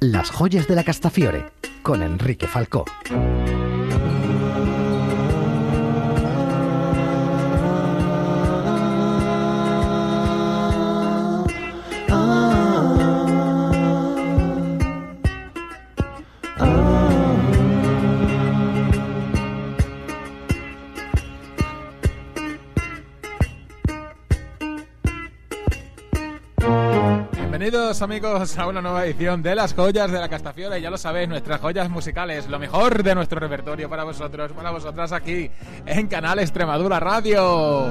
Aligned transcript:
Las 0.00 0.30
joyas 0.30 0.68
de 0.68 0.76
la 0.76 0.84
Castafiore, 0.84 1.46
con 1.82 2.04
Enrique 2.04 2.46
Falcó. 2.46 2.84
Amigos 28.00 28.56
a 28.56 28.68
una 28.68 28.80
nueva 28.80 29.04
edición 29.04 29.42
de 29.42 29.56
las 29.56 29.74
joyas 29.74 30.12
de 30.12 30.20
la 30.20 30.28
Castafiore. 30.28 30.80
Ya 30.80 30.88
lo 30.88 30.98
sabéis, 30.98 31.28
nuestras 31.28 31.60
joyas 31.60 31.90
musicales, 31.90 32.48
lo 32.48 32.60
mejor 32.60 33.02
de 33.02 33.12
nuestro 33.12 33.40
repertorio 33.40 33.88
para 33.90 34.04
vosotros, 34.04 34.52
para 34.52 34.70
vosotras 34.70 35.10
aquí 35.10 35.50
en 35.84 36.06
Canal 36.06 36.38
Extremadura 36.38 37.00
Radio. 37.00 37.88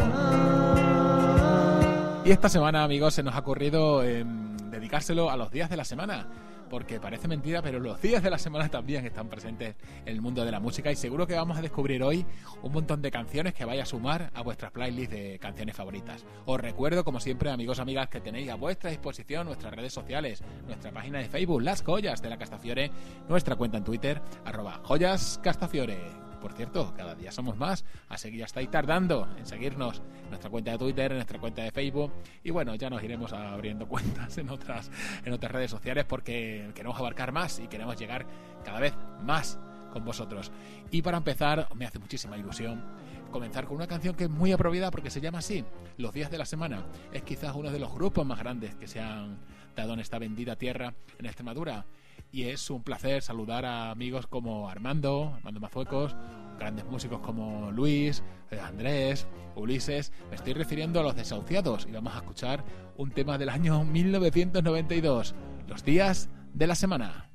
Y 2.24 2.32
esta 2.32 2.48
semana, 2.48 2.86
amigos, 2.86 3.16
se 3.16 3.24
nos 3.24 3.36
ha 3.36 3.40
ocurrido 3.40 4.02
eh, 4.02 4.24
dedicárselo 4.70 5.30
a 5.30 5.36
los 5.36 5.52
días 5.52 5.70
de 5.70 5.76
la 5.76 5.84
semana 5.84 6.26
porque 6.70 7.00
parece 7.00 7.28
mentira, 7.28 7.62
pero 7.62 7.80
los 7.80 8.02
días 8.02 8.22
de 8.24 8.30
la 8.30 8.38
semana 8.38 8.70
también 8.70 9.06
están 9.06 9.28
presentes 9.28 9.76
en 10.06 10.14
el 10.14 10.22
mundo 10.22 10.46
de 10.46 10.52
la 10.52 10.60
música 10.60 10.92
y 10.92 10.96
seguro 10.96 11.28
que 11.28 11.36
vamos 11.36 11.58
a 11.58 11.62
descubrir 11.62 12.04
hoy 12.04 12.26
un 12.62 12.72
montón 12.72 13.02
de 13.02 13.12
canciones 13.12 13.54
que 13.54 13.66
vaya 13.66 13.84
a 13.84 13.86
sumar 13.86 14.32
a 14.34 14.42
vuestras 14.42 14.72
playlists 14.72 15.14
de 15.14 15.40
canciones 15.40 15.76
favoritas. 15.76 16.26
Os 16.46 16.60
recuerdo, 16.60 17.04
como 17.04 17.20
siempre, 17.20 17.50
amigos, 17.50 17.80
amigas, 17.80 18.10
que 18.10 18.22
tenéis 18.22 18.50
a 18.50 18.56
vuestra 18.56 18.90
disposición 18.90 19.48
nuestras 19.48 19.74
redes 19.74 19.94
sociales, 19.94 20.44
nuestra 20.66 20.92
página 20.92 21.20
de 21.20 21.30
Facebook, 21.30 21.62
Las 21.62 21.84
Joyas 21.84 22.22
de 22.22 22.30
la 22.30 22.38
Castafiore, 22.38 22.92
nuestra 23.30 23.56
cuenta 23.56 23.78
en 23.78 23.84
Twitter, 23.84 24.22
arroba 24.46 24.81
Joyas 24.84 25.40
Castafiore 25.44 26.27
por 26.42 26.54
cierto, 26.54 26.94
cada 26.96 27.16
día 27.16 27.32
somos 27.32 27.58
más, 27.58 27.86
así 28.10 28.32
que 28.32 28.38
ya 28.38 28.46
estáis 28.46 28.70
tardando 28.70 29.28
en 29.38 29.46
seguirnos 29.46 30.02
en 30.24 30.30
nuestra 30.30 30.50
cuenta 30.50 30.72
de 30.72 30.78
Twitter, 30.78 31.12
en 31.12 31.18
nuestra 31.18 31.40
cuenta 31.40 31.64
de 31.64 31.72
Facebook 31.72 32.12
y 32.44 32.52
bueno, 32.52 32.76
ya 32.76 32.90
nos 32.90 33.04
iremos 33.04 33.34
abriendo 33.34 33.88
cuentas 33.90 34.38
en 34.38 34.50
otras, 34.50 34.92
en 35.26 35.34
otras 35.34 35.52
redes 35.52 35.72
sociales 35.72 36.06
porque 36.06 36.72
queremos 36.76 36.98
abarcar 36.98 37.32
más 37.32 37.60
y 37.60 37.68
queremos 37.68 37.98
llegar 37.98 38.26
cada 38.64 38.80
vez 38.80 38.94
más 39.24 39.60
con 39.92 40.06
vosotros. 40.06 40.52
Y 40.92 41.02
para 41.02 41.18
empezar, 41.18 41.68
me 41.76 41.86
hace 41.86 42.00
muchísima 42.00 42.38
ilusión 42.38 42.84
comenzar 43.32 43.66
con 43.66 43.78
una 43.78 43.88
canción 43.88 44.16
que 44.16 44.26
es 44.26 44.30
muy 44.30 44.52
apropiada 44.52 44.92
porque 44.92 45.10
se 45.10 45.22
llama 45.22 45.40
así, 45.40 45.64
Los 45.98 46.14
días 46.14 46.32
de 46.32 46.38
la 46.38 46.46
semana. 46.46 46.86
Es 47.12 47.24
quizás 47.24 47.56
uno 47.56 47.72
de 47.72 47.80
los 47.80 47.94
grupos 47.94 48.26
más 48.26 48.40
grandes 48.40 48.76
que 48.76 48.88
se 48.88 49.00
han 49.00 49.40
dado 49.76 49.94
en 49.94 50.00
esta 50.00 50.20
bendita 50.20 50.56
tierra 50.56 50.94
en 51.20 51.26
Extremadura 51.26 51.86
y 52.32 52.44
es 52.44 52.70
un 52.70 52.84
placer 52.84 53.22
saludar 53.22 53.66
a 53.66 53.92
amigos 53.92 54.28
como 54.28 54.70
Armando, 54.70 55.34
Armando 55.36 55.60
Mazuecos, 55.60 56.16
grandes 56.58 56.86
músicos 56.86 57.20
como 57.20 57.72
Luis, 57.72 58.24
eh, 58.52 58.59
Andrés, 58.59 59.28
Ulises. 59.56 60.12
Me 60.30 60.36
estoy 60.36 60.54
refiriendo 60.54 61.00
a 61.00 61.04
los 61.04 61.16
desahuciados 61.16 61.86
y 61.88 61.92
vamos 61.92 62.14
a 62.14 62.18
escuchar 62.18 62.64
un 62.98 63.12
tema 63.12 63.38
del 63.38 63.50
año 63.50 63.84
1992, 63.86 65.36
Los 65.68 65.84
días 65.84 66.30
de 66.54 66.68
la 66.68 66.76
semana. 66.76 67.30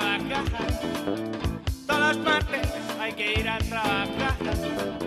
trabajar, 0.00 0.44
todas 1.86 2.16
partes 2.18 2.68
hay 3.00 3.12
que 3.12 3.32
ir 3.34 3.48
a 3.48 3.58
trabajar. 3.58 4.99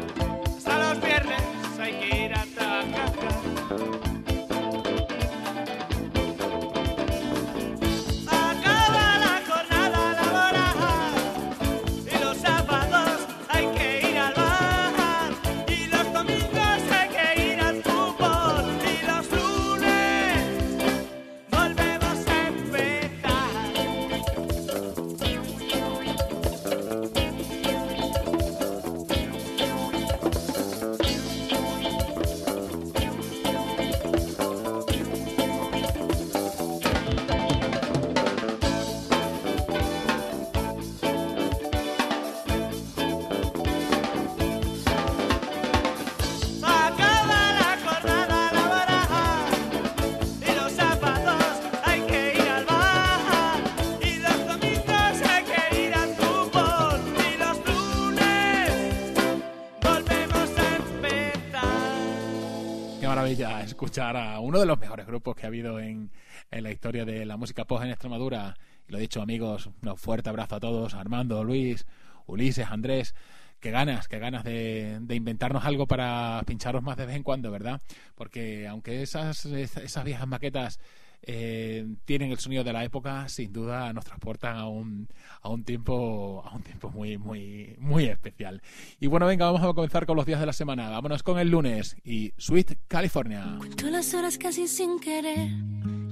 Escuchar 63.83 64.15
a 64.15 64.39
uno 64.39 64.61
de 64.61 64.65
los 64.65 64.79
mejores 64.79 65.05
grupos 65.05 65.35
que 65.35 65.45
ha 65.45 65.47
habido 65.47 65.77
en, 65.77 66.09
la 66.51 66.71
historia 66.71 67.03
de 67.03 67.25
la 67.25 67.35
música 67.35 67.65
post 67.65 67.83
en 67.83 67.89
Extremadura. 67.89 68.55
Y 68.87 68.93
lo 68.93 68.97
dicho, 68.97 69.21
amigos, 69.21 69.69
un 69.81 69.97
fuerte 69.97 70.29
abrazo 70.29 70.55
a 70.55 70.61
todos, 70.61 70.93
Armando, 70.93 71.43
Luis, 71.43 71.85
Ulises, 72.25 72.65
Andrés. 72.69 73.13
Qué 73.59 73.71
ganas, 73.71 74.07
qué 74.07 74.19
ganas 74.19 74.45
de, 74.45 75.01
inventarnos 75.09 75.65
algo 75.65 75.85
para 75.85 76.43
pincharos 76.45 76.81
más 76.81 76.95
de 76.95 77.07
vez 77.07 77.17
en 77.17 77.23
cuando, 77.23 77.51
¿verdad? 77.51 77.81
Porque 78.15 78.69
aunque 78.69 79.01
esas, 79.01 79.45
esas 79.45 80.03
viejas 80.05 80.29
maquetas 80.29 80.79
eh, 81.25 81.87
tienen 82.03 82.31
el 82.31 82.37
sonido 82.37 82.63
de 82.63 82.73
la 82.73 82.83
época, 82.83 83.29
sin 83.29 83.53
duda 83.53 83.93
nos 83.93 84.03
transportan 84.03 84.57
a 84.57 84.67
un, 84.67 85.07
a 85.41 85.49
un 85.49 85.63
tiempo, 85.63 86.43
a 86.45 86.53
un 86.53 86.61
tiempo 86.63 86.89
muy, 86.89 87.17
muy, 87.17 87.75
muy 87.79 88.05
especial. 88.05 88.61
Y 88.99 89.07
bueno, 89.07 89.25
venga, 89.25 89.45
vamos 89.45 89.63
a 89.63 89.73
comenzar 89.73 90.05
con 90.05 90.17
los 90.17 90.25
días 90.25 90.41
de 90.41 90.45
la 90.45 90.53
semana. 90.53 90.89
Vámonos 90.89 91.23
con 91.23 91.39
el 91.39 91.49
lunes 91.49 91.95
y 92.03 92.33
Sweet 92.37 92.77
California. 92.87 93.55
Cuento 93.57 93.89
las 93.89 94.13
horas 94.13 94.37
casi 94.37 94.67
sin 94.67 94.99
querer, 94.99 95.49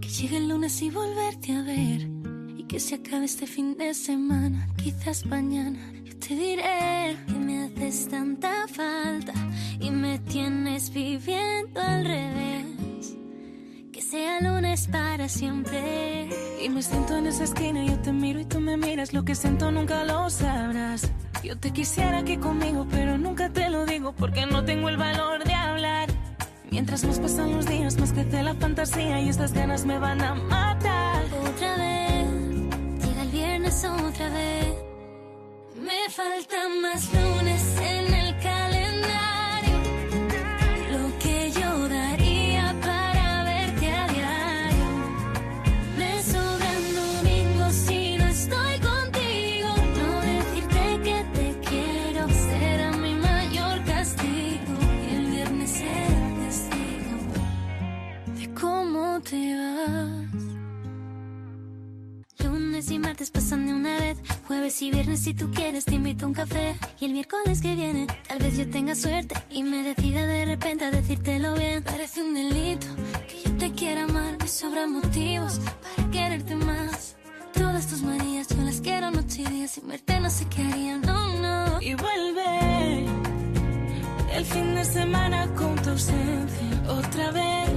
que 0.02 0.08
llegue 0.08 0.38
el 0.38 0.48
lunes 0.48 0.82
y 0.82 0.90
volverte 0.90 1.52
a 1.54 1.62
ver. 1.62 2.08
Y 2.58 2.64
que 2.64 2.80
se 2.80 2.96
acabe 2.96 3.26
este 3.26 3.48
fin 3.48 3.78
de 3.78 3.94
semana, 3.94 4.70
quizás 4.78 5.26
mañana. 5.26 5.92
Yo 6.06 6.18
te 6.20 6.36
diré 6.36 7.18
que 7.28 7.34
me 7.34 7.64
haces 7.64 8.08
tanta 8.08 8.66
falta 8.70 9.34
y 9.80 9.92
me 9.92 10.20
tienes 10.20 10.90
viviendo 10.90 11.82
al 11.82 12.06
revés 12.06 12.81
sea 14.12 14.42
lunes 14.42 14.90
para 14.92 15.30
siempre. 15.30 16.28
Y 16.62 16.68
me 16.68 16.84
siento 16.84 17.16
en 17.16 17.28
esa 17.28 17.46
esquina, 17.46 17.86
yo 17.86 17.98
te 18.00 18.12
miro 18.12 18.42
y 18.42 18.46
tú 18.46 18.60
me 18.60 18.76
miras, 18.76 19.14
lo 19.14 19.24
que 19.24 19.36
siento 19.36 19.72
nunca 19.72 20.04
lo 20.04 20.30
sabrás. 20.30 21.10
Yo 21.42 21.58
te 21.58 21.72
quisiera 21.72 22.18
aquí 22.20 22.36
conmigo, 22.36 22.86
pero 22.92 23.18
nunca 23.18 23.50
te 23.50 23.70
lo 23.70 23.86
digo 23.86 24.12
porque 24.12 24.46
no 24.46 24.66
tengo 24.66 24.90
el 24.90 24.98
valor 24.98 25.46
de 25.46 25.54
hablar. 25.54 26.10
Mientras 26.70 27.06
más 27.06 27.20
pasan 27.20 27.56
los 27.56 27.66
días, 27.66 27.98
más 28.00 28.12
crece 28.12 28.44
la 28.44 28.54
fantasía 28.56 29.22
y 29.22 29.30
estas 29.30 29.54
ganas 29.54 29.86
me 29.86 29.98
van 29.98 30.22
a 30.22 30.36
matar. 30.36 31.24
Otra 31.50 31.78
vez, 31.78 32.28
llega 33.06 33.22
el 33.22 33.32
viernes 33.32 33.86
otra 33.86 34.30
vez. 34.30 34.76
Me 35.82 36.10
faltan 36.10 36.82
más 36.82 37.10
lunes 37.14 37.51
y 62.92 63.00
martes 63.00 63.32
pasan 63.32 63.66
de 63.66 63.74
una 63.74 63.98
vez. 64.00 64.18
Jueves 64.48 64.82
y 64.82 64.92
viernes 64.92 65.22
si 65.22 65.34
tú 65.34 65.50
quieres 65.52 65.86
te 65.86 65.96
invito 65.96 66.26
a 66.26 66.28
un 66.28 66.34
café. 66.34 66.76
Y 67.00 67.06
el 67.06 67.14
miércoles 67.14 67.62
que 67.62 67.76
viene 67.76 68.08
tal 68.28 68.40
vez 68.40 68.58
yo 68.58 68.70
tenga 68.70 68.96
suerte 68.96 69.36
y 69.50 69.64
me 69.64 69.84
decida 69.84 70.26
de 70.26 70.46
repente 70.46 70.86
a 70.86 70.92
decírtelo 70.92 71.54
bien. 71.56 71.84
Parece 71.84 72.22
un 72.22 72.34
delito 72.34 72.88
que 73.28 73.50
yo 73.50 73.58
te 73.58 73.72
quiera 73.72 74.04
amar. 74.04 74.38
Me 74.40 74.48
sobran 74.48 74.92
motivos 74.92 75.60
para 75.96 76.12
quererte 76.12 76.56
más. 76.56 77.16
Todas 77.54 77.88
tus 77.88 78.02
manías 78.02 78.48
yo 78.50 78.62
las 78.64 78.82
quiero 78.82 79.10
noche 79.12 79.42
y 79.42 79.46
día. 79.46 79.68
Sin 79.68 79.88
verte 79.88 80.20
no 80.20 80.30
sé 80.30 80.46
qué 80.46 80.62
haría, 80.64 80.98
no, 80.98 81.34
no. 81.42 81.82
Y 81.82 81.94
vuelve 81.96 83.06
el 84.34 84.46
fin 84.46 84.76
de 84.76 84.86
semana 84.86 85.48
con 85.56 85.76
tu 85.76 85.90
ausencia. 85.92 86.84
Otra 86.88 87.32
vez, 87.32 87.70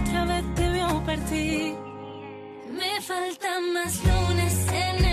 otra 0.00 0.24
vez 0.24 0.54
te 0.54 0.68
veo 0.70 1.04
partir. 1.04 1.93
Me 2.76 3.00
faltan 3.00 3.72
más 3.72 4.00
lunes 4.04 4.66
en 4.72 5.03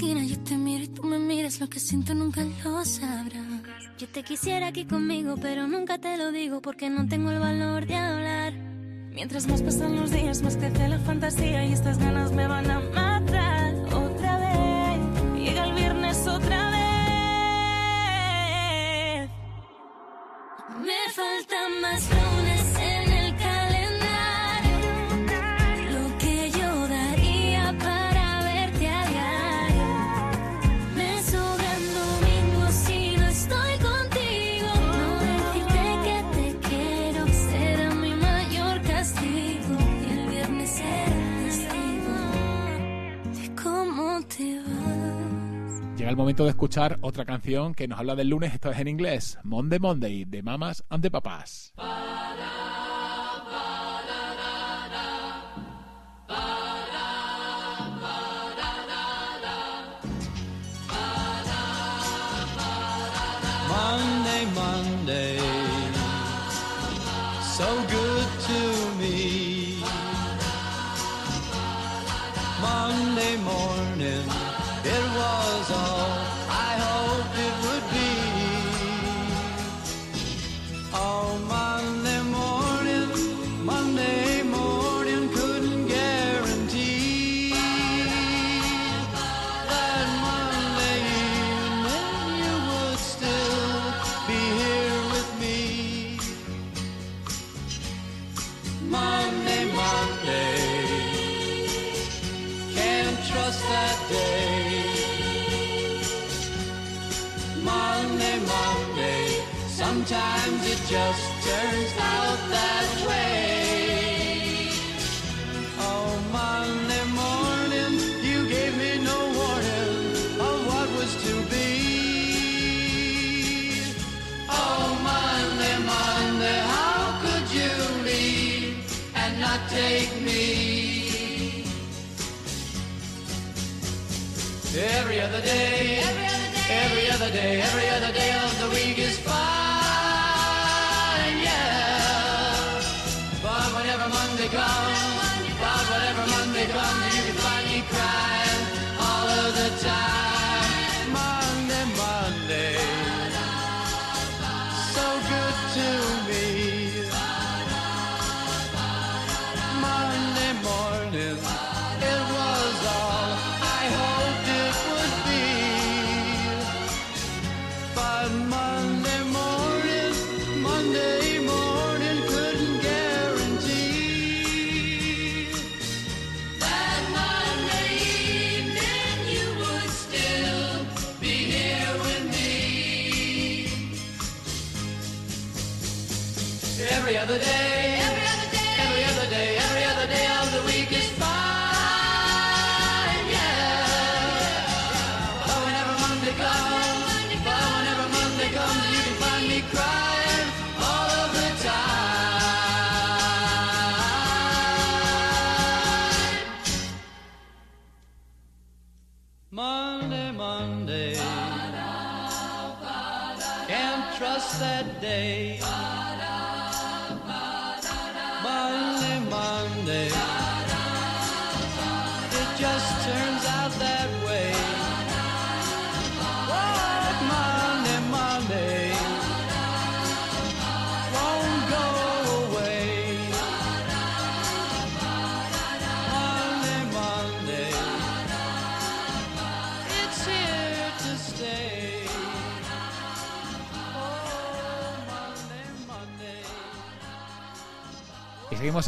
yo 0.00 0.38
te 0.40 0.56
miro 0.56 0.84
y 0.84 0.88
tú 0.88 1.02
me 1.02 1.18
miras, 1.18 1.60
lo 1.60 1.68
que 1.68 1.78
siento 1.78 2.14
nunca 2.14 2.42
lo 2.64 2.84
sabrás. 2.84 3.44
Yo 3.98 4.08
te 4.08 4.22
quisiera 4.22 4.68
aquí 4.68 4.86
conmigo, 4.86 5.36
pero 5.40 5.66
nunca 5.68 5.98
te 5.98 6.16
lo 6.16 6.32
digo 6.32 6.62
porque 6.62 6.88
no 6.88 7.06
tengo 7.06 7.30
el 7.30 7.38
valor 7.38 7.86
de 7.86 7.96
hablar. 7.96 8.54
Mientras 9.12 9.46
más 9.46 9.60
pasan 9.60 9.96
los 9.96 10.10
días, 10.10 10.42
más 10.42 10.56
crece 10.56 10.88
la 10.88 10.98
fantasía 11.00 11.66
y 11.66 11.72
estas 11.72 11.98
ganas 11.98 12.32
me 12.32 12.46
van 12.46 12.70
a 12.70 12.80
matar. 12.80 13.49
El 46.10 46.16
momento 46.16 46.42
de 46.42 46.50
escuchar 46.50 46.98
otra 47.02 47.24
canción 47.24 47.72
que 47.72 47.86
nos 47.86 48.00
habla 48.00 48.16
del 48.16 48.30
lunes, 48.30 48.52
esto 48.52 48.68
es 48.72 48.78
en 48.80 48.88
inglés, 48.88 49.38
Monday 49.44 49.78
Monday, 49.78 50.24
de 50.24 50.42
Mamas 50.42 50.82
and 50.90 51.04
the 51.04 51.10
Papas. 51.10 51.72
Monday, 63.68 64.46
Monday, 64.52 65.38
so 67.56 67.66
good 67.88 67.99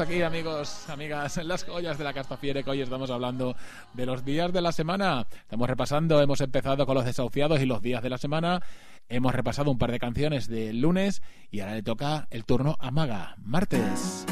Aquí, 0.01 0.23
amigos, 0.23 0.89
amigas, 0.89 1.37
en 1.37 1.49
las 1.49 1.65
joyas 1.65 1.99
de 1.99 2.05
la 2.05 2.15
Castafiere, 2.15 2.65
que 2.65 2.71
hoy 2.71 2.81
estamos 2.81 3.11
hablando 3.11 3.55
de 3.93 4.07
los 4.07 4.25
días 4.25 4.51
de 4.51 4.63
la 4.63 4.73
semana. 4.73 5.27
Estamos 5.43 5.69
repasando, 5.69 6.23
hemos 6.23 6.41
empezado 6.41 6.87
con 6.87 6.95
los 6.95 7.05
desahuciados 7.05 7.61
y 7.61 7.67
los 7.67 7.83
días 7.83 8.03
de 8.03 8.09
la 8.09 8.17
semana. 8.17 8.63
Hemos 9.11 9.35
repasado 9.35 9.71
un 9.71 9.77
par 9.77 9.93
de 9.93 9.99
canciones 9.99 10.49
del 10.49 10.81
lunes 10.81 11.21
y 11.51 11.61
ahora 11.61 11.75
le 11.75 11.83
toca 11.83 12.27
el 12.31 12.47
turno 12.47 12.79
a 12.81 12.91
Maga, 12.91 13.35
martes. 13.37 14.25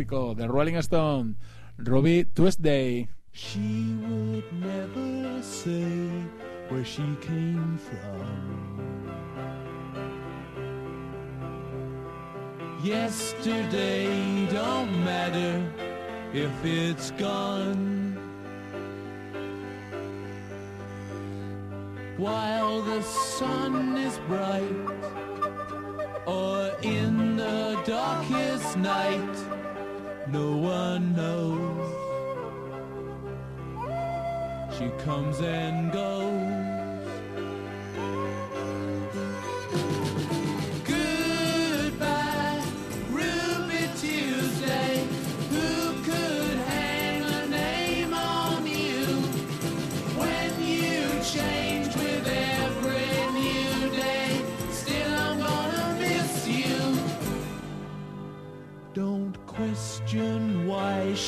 Mexico, 0.00 0.32
The 0.32 0.48
Rolling 0.48 0.80
Stone, 0.80 1.36
Ruby 1.76 2.24
Tuesday. 2.34 3.06
She 3.32 3.94
would 4.00 4.50
never 4.50 5.42
say 5.42 6.08
where 6.68 6.84
she 6.84 7.04
came 7.20 7.78
from. 7.78 9.10
Yesterday 12.82 14.46
don't 14.46 15.04
matter 15.04 15.70
if 16.32 16.50
it's 16.64 17.10
gone. 17.12 18.16
While 22.16 22.80
the 22.80 23.02
sun 23.02 23.98
is 23.98 24.18
bright, 24.26 24.64
or 26.24 26.72
in 26.82 27.36
the 27.36 27.82
darkest 27.84 28.78
night 28.78 29.59
no 30.32 30.56
one 30.56 31.14
knows. 31.16 31.94
She 34.78 34.88
comes 35.04 35.40
and 35.40 35.92
goes. 35.92 36.59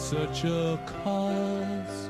such 0.00 0.44
a 0.44 0.78
cost. 0.86 2.09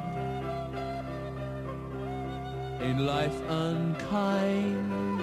In 2.91 3.05
life 3.05 3.41
unkind. 3.47 5.20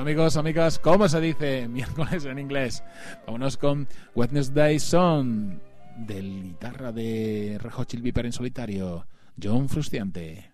Amigos, 0.00 0.38
amigas, 0.38 0.78
¿cómo 0.78 1.06
se 1.10 1.20
dice 1.20 1.68
miércoles 1.68 2.24
en 2.24 2.38
inglés? 2.38 2.82
Vámonos 3.26 3.58
con 3.58 3.86
Wednesday 4.14 4.78
Song 4.78 5.58
del 5.94 6.42
guitarra 6.42 6.90
de 6.90 7.58
Rejo 7.60 7.84
Chili 7.84 8.04
Viper 8.04 8.24
en 8.24 8.32
solitario, 8.32 9.06
John 9.40 9.68
Frustiante. 9.68 10.49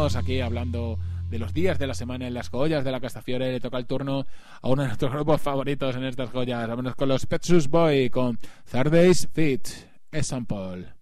aquí 0.00 0.40
hablando 0.40 0.98
de 1.28 1.38
los 1.38 1.52
días 1.52 1.78
de 1.78 1.86
la 1.86 1.94
semana 1.94 2.26
en 2.26 2.34
las 2.34 2.48
joyas 2.48 2.84
de 2.84 2.90
la 2.90 3.00
Castafiore. 3.00 3.52
Le 3.52 3.60
toca 3.60 3.78
el 3.78 3.86
turno 3.86 4.26
a 4.62 4.68
uno 4.68 4.82
de 4.82 4.88
nuestros 4.88 5.12
grupos 5.12 5.40
favoritos 5.40 5.94
en 5.96 6.04
estas 6.04 6.30
joyas. 6.30 6.66
Vámonos 6.66 6.94
con 6.94 7.08
los 7.08 7.26
Petsus 7.26 7.68
Boy 7.68 8.10
con 8.10 8.38
Thursday's 8.70 9.28
Fit. 9.32 9.68
Es 10.10 10.28
San 10.28 10.46
Paul. 10.46 10.99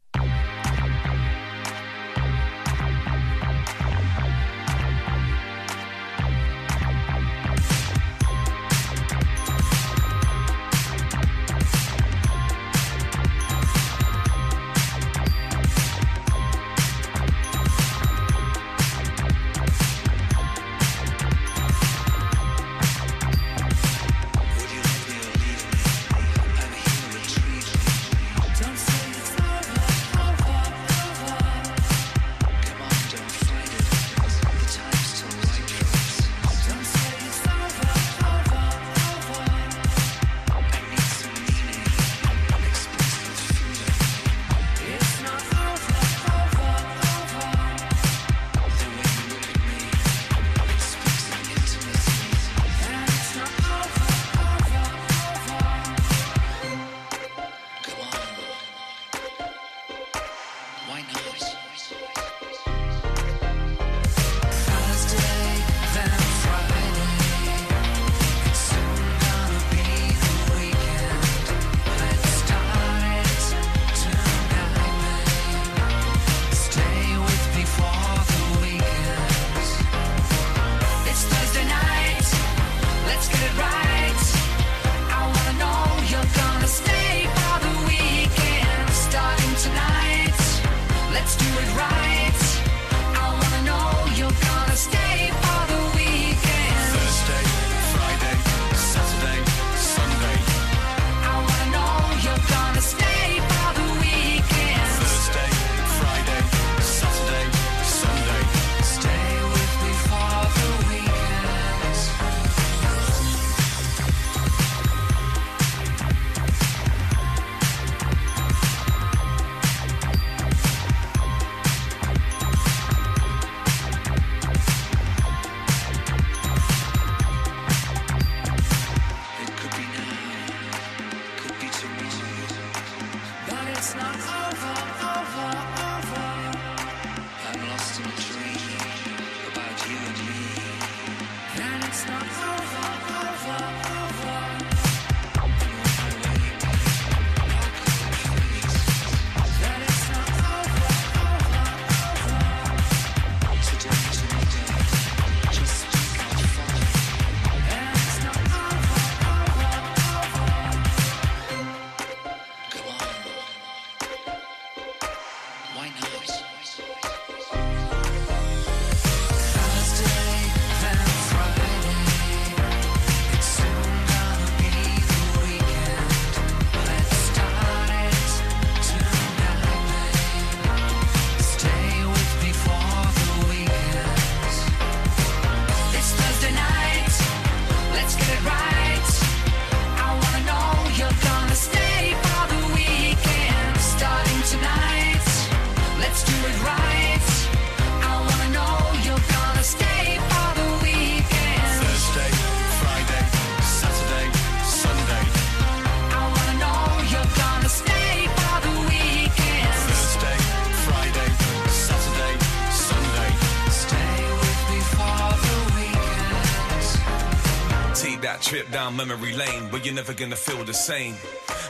trip 218.49 218.71
down 218.71 218.97
memory 218.97 219.35
lane, 219.35 219.69
but 219.71 219.85
you're 219.85 219.95
never 219.95 220.15
gonna 220.15 220.35
feel 220.35 220.65
the 220.65 220.73
same. 220.73 221.15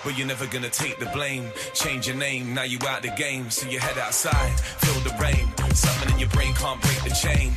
But 0.05 0.17
you're 0.17 0.29
never 0.29 0.47
gonna 0.47 0.71
take 0.71 1.01
the 1.01 1.07
blame. 1.07 1.51
Change 1.75 2.07
your 2.07 2.14
name, 2.14 2.55
now 2.55 2.62
you 2.62 2.79
out 2.87 3.03
the 3.03 3.11
game. 3.19 3.51
So 3.51 3.69
you 3.69 3.81
head 3.81 3.99
outside, 3.99 4.55
feel 4.79 5.01
the 5.03 5.11
rain. 5.19 5.51
Something 5.75 6.14
in 6.14 6.21
your 6.21 6.29
brain 6.29 6.55
can't 6.55 6.81
break 6.81 7.03
the 7.03 7.11
chain. 7.11 7.51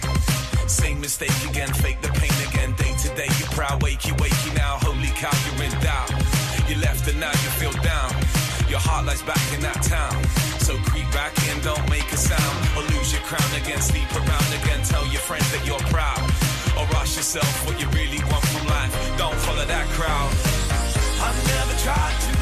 Same 0.67 0.99
mistake 0.99 1.37
again, 1.47 1.71
fake 1.85 2.01
the 2.01 2.09
pain 2.17 2.33
again. 2.49 2.73
Day 2.73 2.95
to 3.03 3.09
day, 3.13 3.29
you 3.37 3.45
proud, 3.53 3.83
wakey, 3.83 4.09
wakey 4.17 4.55
now. 4.57 4.81
Holy 4.81 5.13
cow, 5.13 5.29
you're 5.45 5.69
in 5.69 5.73
doubt. 5.85 6.09
You 6.67 6.81
left 6.81 7.07
and 7.07 7.19
now 7.19 7.29
you 7.45 7.49
feel 7.61 7.77
down. 7.85 8.09
Your 8.73 8.81
heart 8.81 9.05
lies 9.05 9.21
back 9.21 9.45
in 9.53 9.61
that 9.61 9.83
town. 9.85 10.17
So 10.65 10.73
creep 10.89 11.05
back 11.13 11.37
in, 11.45 11.61
don't 11.61 11.87
make 11.91 12.09
a 12.11 12.17
sound. 12.17 12.57
Or 12.73 12.81
lose 12.89 13.13
your 13.13 13.21
crown 13.21 13.51
again, 13.61 13.81
sleep 13.81 14.09
around 14.17 14.49
again. 14.65 14.81
Tell 14.81 15.05
your 15.13 15.21
friends 15.21 15.45
that 15.51 15.61
you're 15.63 15.85
proud. 15.93 16.50
Or 16.77 16.85
ask 16.97 17.17
yourself 17.17 17.65
what 17.65 17.79
you 17.79 17.87
really 17.89 18.19
want 18.31 18.43
from 18.45 18.67
life. 18.67 18.93
Don't 19.17 19.35
follow 19.45 19.65
that 19.65 19.87
crowd. 19.97 20.31
I've 21.21 21.39
never 21.47 21.75
tried 21.83 22.19
to 22.21 22.40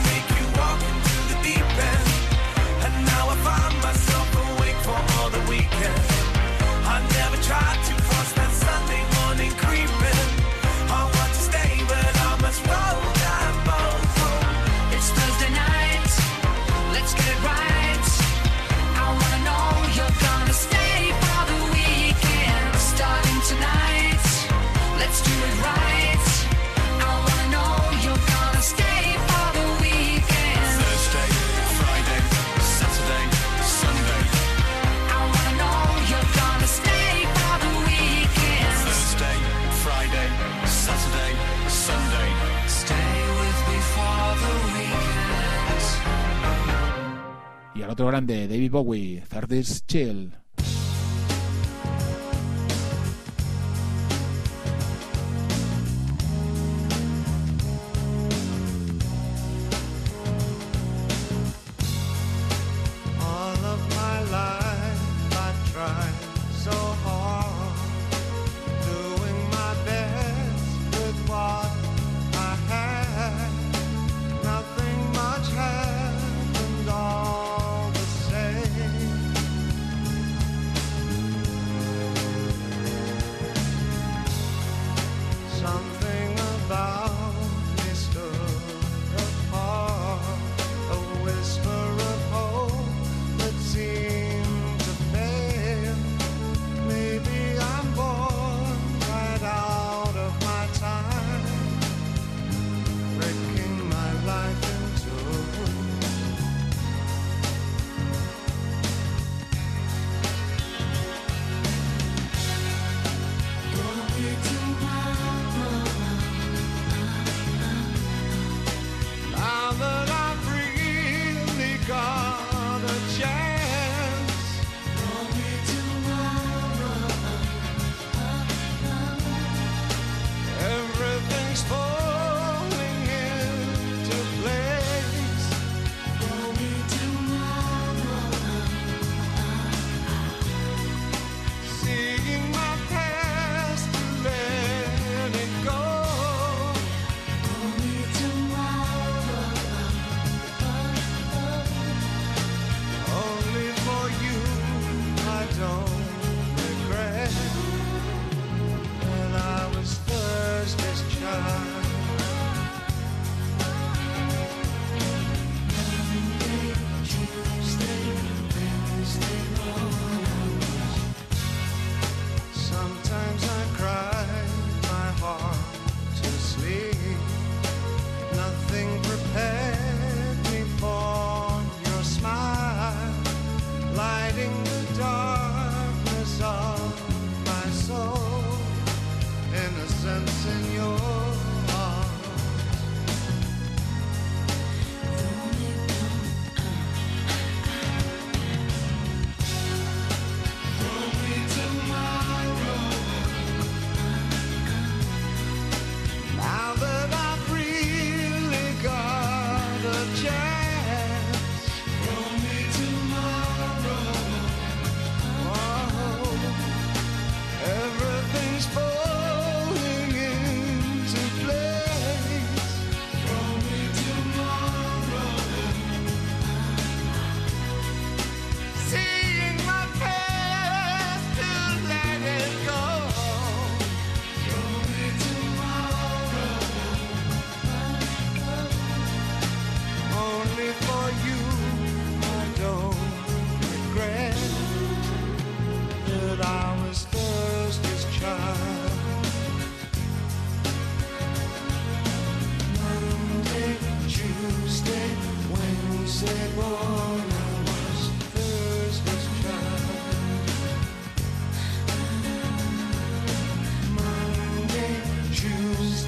otro 47.89 48.07
grande, 48.07 48.47
David 48.47 48.71
Bowie, 48.71 49.23
Third's 49.27 49.83
Chill. 49.85 50.31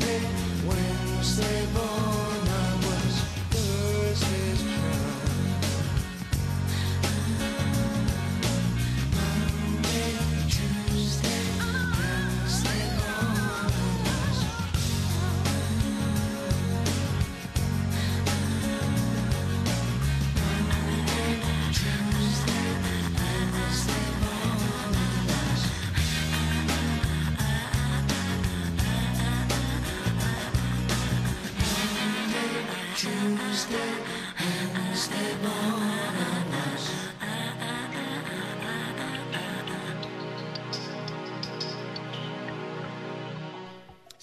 Wednesday, 0.02 0.68
Wednesday 0.68 1.66
morning. 1.74 1.91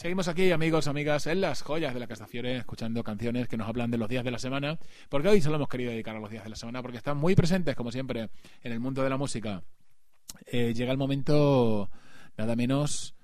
Seguimos 0.09 0.29
aquí, 0.29 0.53
amigos, 0.53 0.89
amigas, 0.89 1.27
en 1.27 1.43
las 1.43 1.61
joyas 1.61 1.93
de 1.93 2.01
la 2.01 2.07
Castafiore, 2.07 2.57
escuchando 2.57 3.05
canciones 3.05 3.47
que 3.47 3.59
nos 3.59 3.69
hablan 3.69 3.91
de 3.91 3.99
los 3.99 4.09
días 4.09 4.25
de 4.25 4.31
la 4.31 4.39
semana, 4.39 4.79
porque 5.11 5.29
hoy 5.29 5.43
se 5.43 5.51
lo 5.51 5.57
hemos 5.57 5.69
querido 5.69 5.91
dedicar 5.91 6.17
a 6.17 6.19
los 6.19 6.31
días 6.31 6.45
de 6.45 6.49
la 6.49 6.57
semana, 6.57 6.81
porque 6.81 6.97
están 6.97 7.19
muy 7.19 7.35
presentes, 7.35 7.77
como 7.77 7.93
siempre, 7.93 8.31
en 8.63 8.73
el 8.73 8.81
mundo 8.81 9.03
de 9.03 9.11
la 9.11 9.19
música. 9.19 9.63
Eh, 10.47 10.73
llega 10.73 10.93
el 10.93 10.97
momento, 10.97 11.91
nada 12.39 12.57
menos 12.57 13.17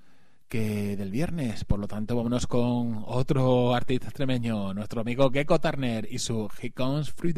que 0.47 0.95
del 0.99 1.11
viernes, 1.11 1.65
por 1.65 1.79
lo 1.79 1.89
tanto, 1.89 2.17
vámonos 2.17 2.47
con 2.47 3.03
otro 3.07 3.75
artista 3.75 4.09
extremeño, 4.09 4.75
nuestro 4.75 5.01
amigo 5.01 5.31
Gecko 5.31 5.59
Turner 5.59 6.07
y 6.11 6.19
su 6.19 6.51
He 6.61 6.71
Comes 6.73 7.11
Free 7.11 7.33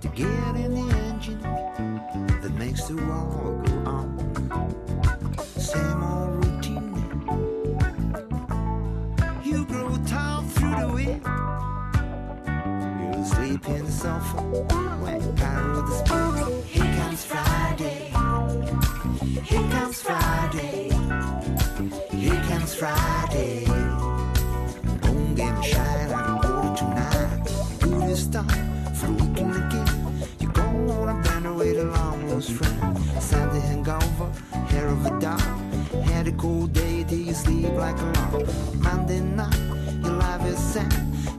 to 0.01 0.07
get 0.09 0.55
in 0.55 0.73
the 0.73 0.95
engine 1.07 1.41
that 2.41 2.53
makes 2.57 2.85
the 2.85 2.95
world 2.95 3.65
go 3.65 3.73
on. 3.89 4.07
Same 5.57 6.03
old 6.03 6.45
routine. 6.45 6.95
You 9.43 9.65
grow 9.65 9.97
tired 10.07 10.49
through 10.51 10.75
the 10.79 10.87
week. 10.93 11.23
You 13.17 13.25
sleep 13.25 13.67
in 13.69 13.85
the 13.85 13.91
sofa 13.91 14.41
when 15.01 15.21
you 15.21 15.31
power 15.33 15.81
the 15.81 15.93
speed. 15.99 16.65
Here 16.65 16.95
comes 16.95 17.25
Friday. 17.25 18.11
Here 19.43 19.69
comes 19.71 20.01
Friday. 20.01 20.89
Here 22.11 22.41
comes 22.47 22.75
Friday. 22.75 23.68
Shine 25.69 26.11
out 26.11 26.29
of 26.29 26.51
order 26.51 26.75
tonight. 26.77 28.07
This 28.07 28.27
time 28.27 28.93
for 28.95 29.07
the 29.07 29.13
weekend 29.13 29.55
again. 29.55 30.23
You 30.39 30.47
go 30.49 30.63
on 30.63 31.09
a 31.09 31.23
band 31.23 31.45
away 31.45 31.73
to 31.73 31.83
long 31.83 32.27
lost 32.29 32.51
friend. 32.51 32.97
Sunday 33.21 33.59
hangover, 33.59 34.31
hair 34.69 34.87
of 34.87 35.05
a 35.05 35.19
dog. 35.19 35.41
Had 36.05 36.27
a 36.27 36.31
cold 36.31 36.73
day 36.73 37.03
till 37.07 37.19
you 37.19 37.33
sleep 37.33 37.71
like 37.73 37.99
a 37.99 38.05
log. 38.05 38.47
Monday 38.77 39.19
night, 39.19 39.59
your 40.03 40.13
life 40.13 40.45
is 40.45 40.57
sad. 40.59 40.91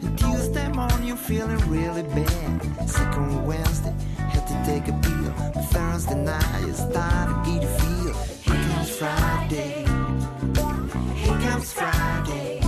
And 0.02 0.16
Tuesday 0.16 0.68
morning, 0.68 1.08
you're 1.08 1.16
feeling 1.16 1.58
really 1.68 2.02
bad. 2.02 2.88
Sick 2.88 3.16
on 3.18 3.44
Wednesday, 3.44 3.94
had 4.16 4.46
to 4.46 4.56
take 4.64 4.86
a 4.88 4.96
pill. 5.02 5.34
But 5.54 5.64
Thursday 5.72 6.14
night, 6.14 6.60
you 6.66 6.72
start 6.72 7.44
to 7.44 7.50
get 7.50 7.64
a 7.64 7.68
feel. 7.78 8.14
Here 8.46 8.62
comes 8.68 8.90
Friday. 8.96 9.86
Here 11.16 11.38
comes 11.50 11.72
Friday, 11.72 12.59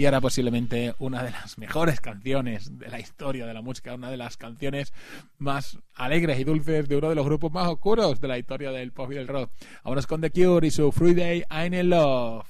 Y 0.00 0.06
ahora 0.06 0.22
posiblemente 0.22 0.94
una 0.98 1.22
de 1.22 1.30
las 1.30 1.58
mejores 1.58 2.00
canciones 2.00 2.78
de 2.78 2.88
la 2.88 2.98
historia 2.98 3.44
de 3.44 3.52
la 3.52 3.60
música, 3.60 3.94
una 3.94 4.10
de 4.10 4.16
las 4.16 4.38
canciones 4.38 4.94
más 5.36 5.76
alegres 5.94 6.40
y 6.40 6.44
dulces 6.44 6.88
de 6.88 6.96
uno 6.96 7.10
de 7.10 7.14
los 7.14 7.26
grupos 7.26 7.52
más 7.52 7.68
oscuros 7.68 8.18
de 8.18 8.28
la 8.28 8.38
historia 8.38 8.70
del 8.70 8.92
pop 8.92 9.12
y 9.12 9.16
del 9.16 9.28
rock. 9.28 9.50
Vámonos 9.84 10.06
con 10.06 10.22
The 10.22 10.30
Cure 10.30 10.66
y 10.66 10.70
su 10.70 10.90
Free 10.90 11.12
Day 11.12 11.44
I'm 11.50 11.74
in 11.74 11.90
Love. 11.90 12.46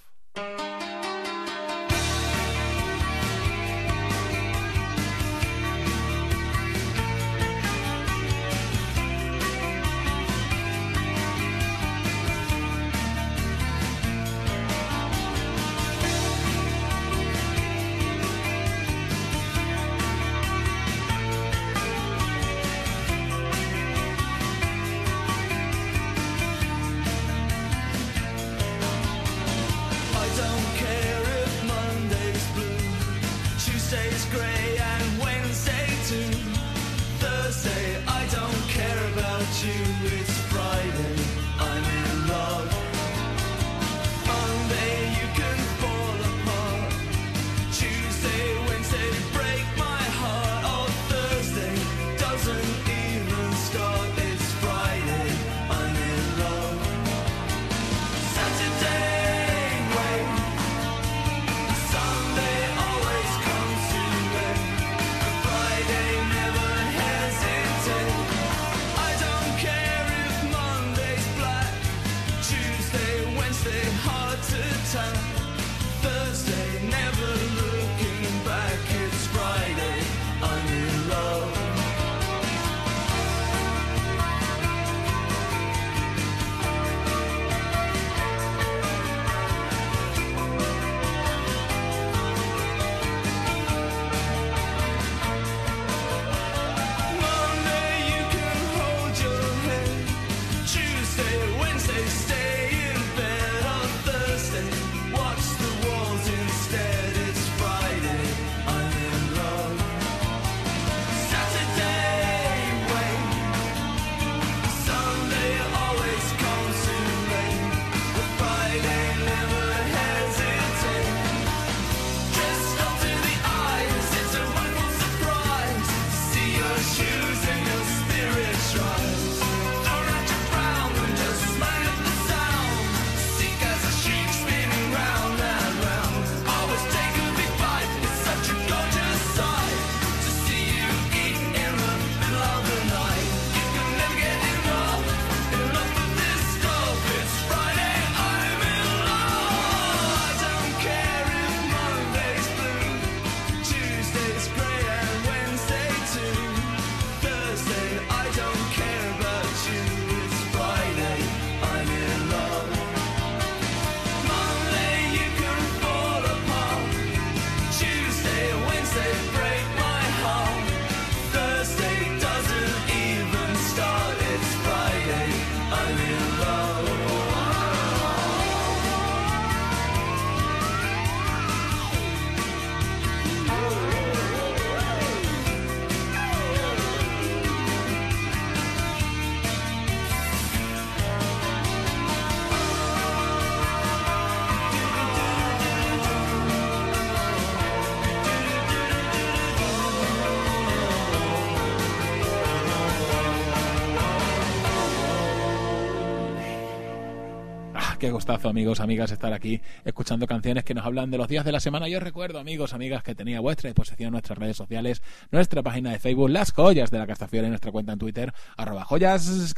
Qué 208.00 208.10
gustazo, 208.10 208.48
amigos, 208.48 208.80
amigas, 208.80 209.12
estar 209.12 209.30
aquí 209.34 209.60
escuchando 209.84 210.26
canciones 210.26 210.64
que 210.64 210.72
nos 210.72 210.86
hablan 210.86 211.10
de 211.10 211.18
los 211.18 211.28
días 211.28 211.44
de 211.44 211.52
la 211.52 211.60
semana. 211.60 211.86
Yo 211.86 212.00
recuerdo, 212.00 212.38
amigos, 212.38 212.72
amigas, 212.72 213.02
que 213.02 213.14
tenía 213.14 213.36
a 213.36 213.40
vuestra 213.40 213.68
disposición 213.68 214.12
nuestras 214.12 214.38
redes 214.38 214.56
sociales, 214.56 215.02
nuestra 215.30 215.62
página 215.62 215.90
de 215.90 215.98
Facebook, 215.98 216.30
Las 216.30 216.50
Joyas 216.50 216.90
de 216.90 216.98
la 216.98 217.06
Castafiore, 217.06 217.50
nuestra 217.50 217.70
cuenta 217.70 217.92
en 217.92 217.98
Twitter, 217.98 218.32
arroba 218.56 218.84
joyas. 218.84 219.54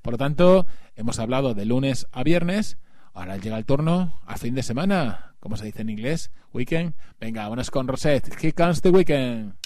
Por 0.00 0.12
lo 0.14 0.18
tanto, 0.18 0.66
hemos 0.96 1.18
hablado 1.18 1.52
de 1.52 1.66
lunes 1.66 2.06
a 2.10 2.22
viernes. 2.22 2.78
Ahora 3.12 3.36
llega 3.36 3.58
el 3.58 3.66
turno 3.66 4.18
a 4.24 4.38
fin 4.38 4.54
de 4.54 4.62
semana, 4.62 5.34
como 5.38 5.58
se 5.58 5.66
dice 5.66 5.82
en 5.82 5.90
inglés, 5.90 6.30
weekend. 6.54 6.94
Venga, 7.20 7.42
vámonos 7.42 7.70
con 7.70 7.86
Rosette. 7.86 8.34
Here 8.42 8.54
comes 8.54 8.80
the 8.80 8.88
weekend. 8.88 9.61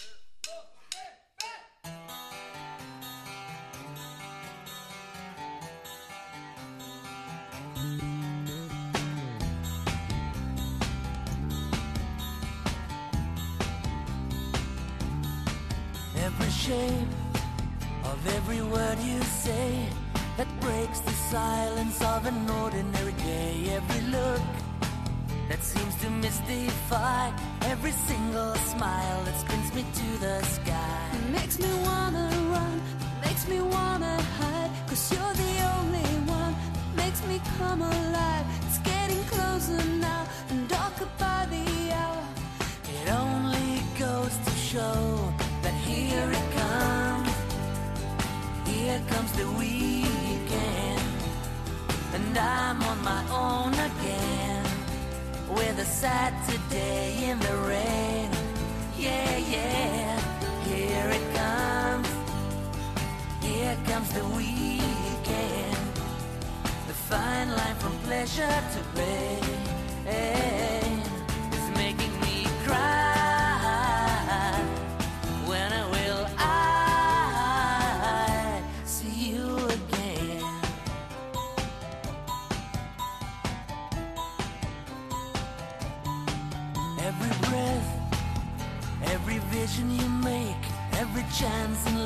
Shape 16.66 17.08
of 18.02 18.18
every 18.34 18.60
word 18.60 18.98
you 18.98 19.20
say 19.22 19.88
that 20.36 20.48
breaks 20.60 20.98
the 20.98 21.12
silence 21.30 22.02
of 22.02 22.26
an 22.26 22.50
ordinary 22.62 23.12
day. 23.12 23.70
Every 23.78 24.02
look 24.10 24.42
that 25.48 25.62
seems 25.62 25.94
to 26.02 26.10
mystify 26.10 27.30
every 27.72 27.92
single 27.92 28.54
smile 28.72 29.22
that 29.26 29.36
spins 29.44 29.72
me 29.76 29.84
to 30.00 30.08
the 30.18 30.42
sky. 30.42 31.06
Makes 31.30 31.60
me 31.60 31.70
wanna 31.88 32.26
run, 32.50 32.80
makes 33.24 33.46
me 33.46 33.60
wanna 33.60 34.20
hide. 34.38 34.70
Cause 34.88 35.04
you're 35.12 35.36
the 35.46 35.54
only 35.76 36.10
one 36.40 36.54
that 36.74 36.96
makes 36.96 37.20
me 37.28 37.40
come 37.58 37.82
alive. 37.82 38.46
It's 38.66 38.78
getting 38.78 39.22
closer 39.34 39.80
now 40.08 40.26
and 40.50 40.68
darker 40.68 41.08
by 41.16 41.46
the 41.54 41.64
hour. 42.00 42.24
It 42.96 43.08
only 43.24 43.82
goes 44.00 44.34
to 44.46 44.52
show 44.72 45.32
that 45.62 45.74
here 45.74 46.28
it 46.30 46.36
comes. 46.50 46.55
Here 48.96 49.04
comes 49.08 49.32
the 49.32 49.46
weekend. 49.58 51.02
And 52.14 52.38
I'm 52.38 52.82
on 52.82 52.98
my 53.04 53.22
own 53.30 53.74
again. 53.74 54.64
With 55.50 55.78
a 55.78 55.84
Saturday 55.84 57.28
in 57.28 57.38
the 57.38 57.56
rain. 57.68 58.30
Yeah, 58.96 59.36
yeah. 59.36 60.18
Here 60.64 61.10
it 61.18 61.26
comes. 61.36 62.08
Here 63.44 63.76
comes 63.84 64.08
the 64.14 64.24
weekend. 64.28 65.76
The 66.88 66.96
fine 67.10 67.50
line 67.50 67.76
from 67.76 67.98
pleasure 67.98 68.62
to 68.72 68.80
pain 68.94 69.44
is 70.06 70.55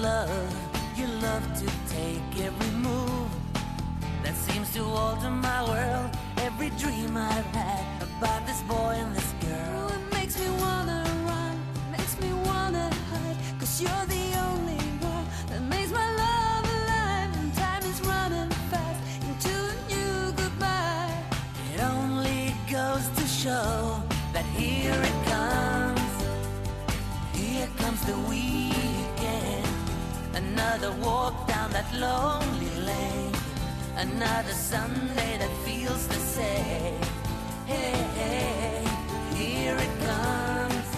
love 0.01 0.71
you 0.97 1.07
love 1.23 1.45
to 1.59 1.67
take, 1.89 2.45
every 2.45 2.71
move 2.79 3.31
that 4.23 4.35
seems 4.35 4.73
to 4.75 4.83
alter 4.83 5.31
my 5.31 5.63
world, 5.63 6.11
every 6.39 6.71
dream 6.71 7.17
I've 7.17 7.45
had 7.55 8.03
about 8.03 8.47
this 8.47 8.61
boy 8.63 8.95
and 8.97 9.15
this 9.15 9.30
walk 31.03 31.47
down 31.47 31.71
that 31.73 31.93
lonely 31.95 32.71
lane. 32.81 33.35
Another 33.97 34.53
Sunday 34.53 35.39
that 35.39 35.51
feels 35.65 36.07
the 36.09 36.15
same. 36.15 37.01
Hey, 37.67 37.93
hey, 38.21 38.85
here 39.35 39.77
it 39.77 39.95
comes. 40.07 40.89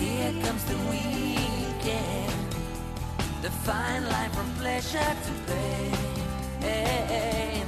Here 0.00 0.32
comes 0.44 0.64
the 0.64 0.78
weekend. 0.90 2.32
The 3.42 3.50
fine 3.50 4.04
line 4.08 4.30
from 4.30 4.48
pleasure 4.54 4.98
to 5.26 5.32
pain 5.46 6.10
is 6.62 7.10
making 7.10 7.59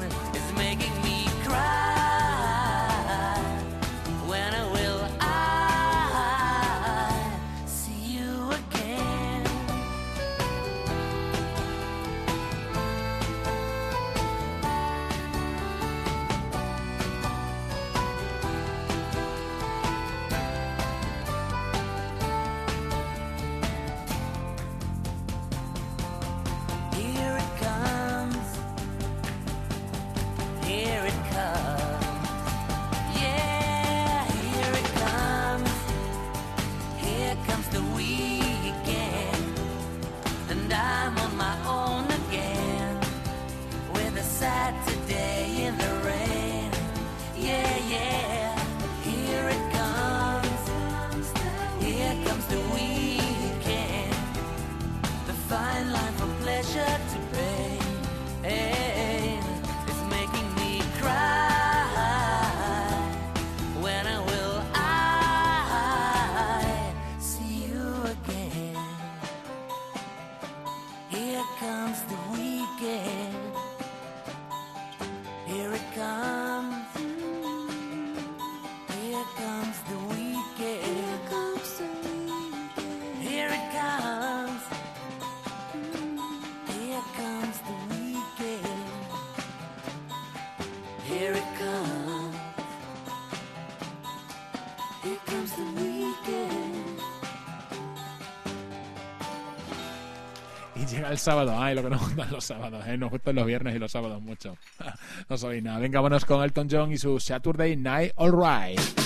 el 101.13 101.19
sábado. 101.19 101.55
Ay, 101.57 101.75
lo 101.75 101.83
que 101.83 101.91
nos 101.91 102.01
gustan 102.01 102.31
los 102.31 102.45
sábados, 102.45 102.85
¿eh? 102.87 102.97
Nos 102.97 103.11
gustan 103.11 103.37
los 103.37 103.47
viernes 103.47 103.77
y 103.77 103.79
los 103.79 103.93
sábados 103.93 104.21
mucho. 104.21 104.57
no 105.29 105.39
soy 105.39 105.63
nada. 105.63 105.79
Venga, 105.79 106.01
vámonos 106.01 106.25
con 106.25 106.43
Elton 106.43 106.69
John 106.71 106.93
y 106.93 106.99
su 106.99 107.21
Saturday 107.21 107.77
Night 107.77 108.13
Alright. 108.17 109.02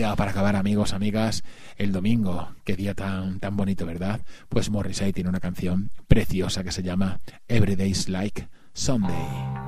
Ya 0.00 0.16
para 0.16 0.30
acabar, 0.30 0.56
amigos, 0.56 0.94
amigas, 0.94 1.44
el 1.76 1.92
domingo, 1.92 2.48
qué 2.64 2.74
día 2.74 2.94
tan, 2.94 3.38
tan 3.38 3.54
bonito, 3.54 3.84
¿verdad? 3.84 4.22
Pues 4.48 4.70
Morrissey 4.70 5.12
tiene 5.12 5.28
una 5.28 5.40
canción 5.40 5.90
preciosa 6.08 6.64
que 6.64 6.72
se 6.72 6.82
llama 6.82 7.20
Every 7.48 7.76
Day's 7.76 8.08
Like 8.08 8.48
Sunday. 8.72 9.59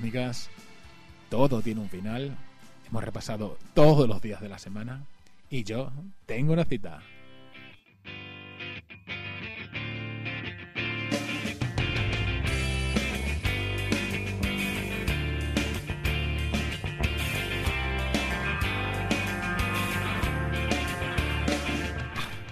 Amigas, 0.00 0.48
todo 1.28 1.60
tiene 1.60 1.80
un 1.80 1.90
final. 1.90 2.34
Hemos 2.88 3.04
repasado 3.04 3.58
todos 3.74 4.08
los 4.08 4.22
días 4.22 4.40
de 4.40 4.48
la 4.48 4.58
semana 4.58 5.04
y 5.50 5.62
yo 5.64 5.92
tengo 6.24 6.54
una 6.54 6.64
cita. 6.64 7.02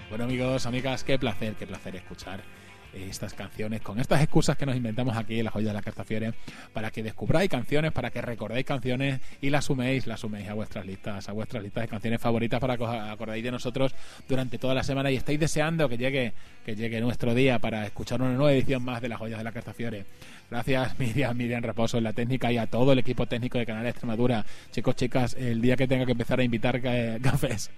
Bueno 0.09 0.25
amigos, 0.25 0.67
amigas, 0.67 1.03
qué 1.03 1.17
placer, 1.17 1.55
qué 1.55 1.65
placer 1.65 1.95
escuchar 1.95 2.43
estas 2.93 3.33
canciones 3.33 3.81
con 3.81 3.99
estas 3.99 4.21
excusas 4.21 4.57
que 4.57 4.65
nos 4.65 4.75
inventamos 4.75 5.15
aquí 5.15 5.39
en 5.39 5.45
la 5.45 5.51
joya 5.51 5.67
de 5.69 5.73
la 5.73 5.81
Cartafiore 5.81 6.33
para 6.73 6.91
que 6.91 7.03
descubráis 7.03 7.49
canciones, 7.49 7.91
para 7.91 8.09
que 8.09 8.21
recordéis 8.21 8.65
canciones 8.65 9.19
y 9.41 9.49
las 9.49 9.65
suméis, 9.65 10.07
las 10.07 10.19
suméis 10.19 10.47
a 10.49 10.53
vuestras 10.53 10.85
listas, 10.85 11.29
a 11.29 11.31
vuestras 11.31 11.63
listas 11.63 11.83
de 11.83 11.87
canciones 11.87 12.21
favoritas 12.21 12.59
para 12.59 12.77
que 12.77 12.83
os 12.83 12.89
acordéis 12.89 13.43
de 13.43 13.51
nosotros 13.51 13.93
durante 14.27 14.57
toda 14.57 14.73
la 14.73 14.83
semana 14.83 15.11
y 15.11 15.15
estáis 15.17 15.39
deseando 15.39 15.87
que 15.89 15.97
llegue, 15.97 16.33
que 16.65 16.75
llegue 16.75 16.99
nuestro 17.01 17.33
día 17.35 17.59
para 17.59 17.85
escuchar 17.85 18.21
una 18.21 18.33
nueva 18.33 18.51
edición 18.53 18.83
más 18.83 19.01
de 19.01 19.09
las 19.09 19.19
joyas 19.19 19.37
de 19.37 19.43
la 19.43 19.51
Cartafiore. 19.51 20.05
Gracias 20.49 20.97
Miriam, 20.99 21.37
Miriam 21.37 21.61
Reposo 21.61 21.99
en 21.99 22.03
la 22.05 22.13
técnica 22.13 22.51
y 22.51 22.57
a 22.57 22.65
todo 22.65 22.93
el 22.93 22.99
equipo 22.99 23.27
técnico 23.27 23.59
de 23.59 23.65
Canal 23.67 23.85
Extremadura. 23.85 24.43
Chicos, 24.71 24.95
chicas, 24.95 25.35
el 25.39 25.61
día 25.61 25.75
que 25.75 25.87
tenga 25.87 26.05
que 26.07 26.13
empezar 26.13 26.39
a 26.39 26.43
invitar 26.43 26.81
ca- 26.81 27.19
cafés 27.21 27.69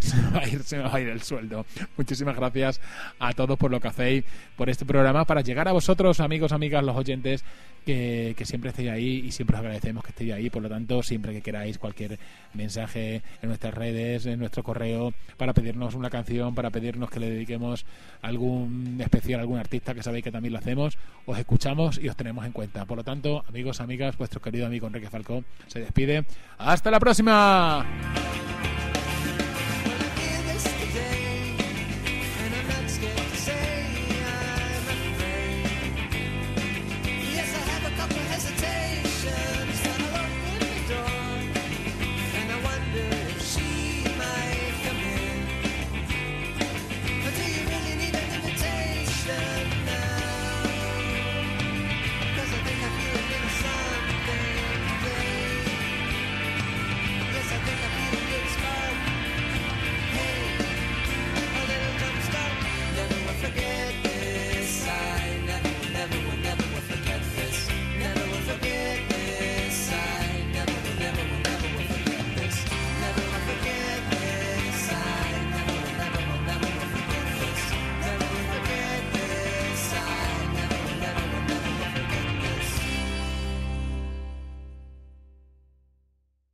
se 0.00 0.20
va 0.32 0.40
a 0.40 0.48
ir, 0.48 0.62
se 0.64 0.76
me 0.78 0.82
va 0.84 0.94
a 0.96 1.00
ir 1.00 1.08
el 1.08 1.22
sueldo. 1.22 1.64
Muchísimas 1.96 2.34
gracias 2.36 2.80
a 3.20 3.32
todos 3.32 3.56
por 3.56 3.70
lo 3.70 3.78
que 3.80 3.88
hacéis 3.88 4.24
por 4.56 4.70
este 4.70 4.84
programa 4.84 5.24
para 5.24 5.42
llegar 5.42 5.68
a 5.68 5.72
vosotros, 5.72 6.20
amigos, 6.20 6.52
amigas, 6.52 6.82
los 6.82 6.96
oyentes 6.96 7.44
que, 7.84 8.34
siempre 8.44 8.70
estéis 8.70 8.90
ahí 8.90 9.22
y 9.26 9.30
siempre 9.30 9.56
os 9.56 9.60
agradecemos 9.60 10.02
que 10.02 10.10
estéis 10.10 10.32
ahí. 10.32 10.50
Por 10.50 10.62
lo 10.62 10.68
tanto, 10.68 11.02
siempre 11.02 11.32
que 11.32 11.42
queráis 11.42 11.78
cualquier 11.78 12.18
mensaje 12.54 13.22
en 13.42 13.48
nuestras 13.48 13.74
redes, 13.74 14.26
en 14.26 14.40
nuestro 14.40 14.62
correo, 14.62 15.14
para 15.36 15.52
pedirnos 15.52 15.94
una 15.94 16.10
canción, 16.10 16.54
para 16.54 16.70
pedirnos 16.70 17.10
que 17.10 17.20
le 17.20 17.30
dediquemos 17.30 17.86
algún 18.22 18.98
especial 19.00 19.40
algún 19.40 19.58
artista 19.58 19.94
que 19.94 20.02
sabéis 20.02 20.24
que 20.24 20.32
también 20.32 20.52
lo 20.52 20.58
hacemos, 20.58 20.98
os 21.26 21.38
escuchamos 21.38 21.98
y 21.98 22.08
os 22.08 22.16
tenemos 22.16 22.44
en 22.44 22.52
cuenta. 22.52 22.84
Por 22.84 22.98
lo 22.98 23.04
tanto, 23.04 23.44
amigos, 23.48 23.80
amigas, 23.80 24.16
vuestro 24.16 24.40
querido 24.40 24.66
amigo 24.66 24.86
Enrique 24.86 25.10
Falcó 25.10 25.44
se 25.66 25.80
despide. 25.80 26.24
¡Hasta 26.58 26.90
la 26.90 26.98
próxima! 26.98 27.86